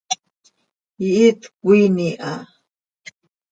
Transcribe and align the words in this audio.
Ihít 1.07 1.39
cöquiin 1.49 1.95
iha. 2.07 2.33